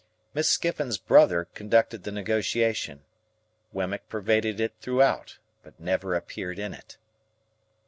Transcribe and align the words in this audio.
Miss 0.33 0.49
Skiffins's 0.49 0.97
brother 0.97 1.45
conducted 1.53 2.01
the 2.03 2.11
negotiation. 2.11 3.03
Wemmick 3.71 4.09
pervaded 4.09 4.59
it 4.59 4.73
throughout, 4.81 5.37
but 5.61 5.79
never 5.79 6.15
appeared 6.15 6.57
in 6.57 6.73
it. 6.73 6.97